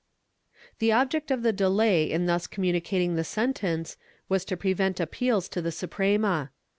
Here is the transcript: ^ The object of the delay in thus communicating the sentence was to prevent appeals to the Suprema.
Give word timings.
^ 0.75 0.77
The 0.79 0.91
object 0.91 1.29
of 1.29 1.43
the 1.43 1.53
delay 1.53 2.09
in 2.09 2.25
thus 2.25 2.47
communicating 2.47 3.13
the 3.13 3.23
sentence 3.23 3.97
was 4.27 4.43
to 4.45 4.57
prevent 4.57 4.99
appeals 4.99 5.47
to 5.49 5.61
the 5.61 5.71
Suprema. 5.71 6.49